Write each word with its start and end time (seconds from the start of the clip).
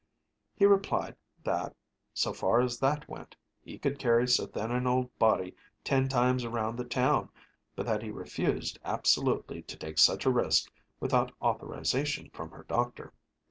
He 0.55 0.65
replied 0.65 1.15
that, 1.43 1.75
so 2.11 2.33
far 2.33 2.59
as 2.61 2.79
that 2.79 3.07
went, 3.07 3.35
he 3.61 3.77
could 3.77 3.99
carry 3.99 4.27
so 4.27 4.47
thin 4.47 4.71
an 4.71 4.87
old 4.87 5.15
body 5.19 5.55
ten 5.83 6.09
times 6.09 6.43
around 6.43 6.77
the 6.77 6.85
town, 6.85 7.29
but 7.75 7.85
that 7.85 8.01
he 8.01 8.09
refused 8.09 8.79
absolutely 8.83 9.61
to 9.61 9.77
take 9.77 9.99
such 9.99 10.25
a 10.25 10.31
risk 10.31 10.71
without 10.99 11.33
authorization 11.39 12.31
from 12.33 12.49
her 12.49 12.63
doctor. 12.63 13.13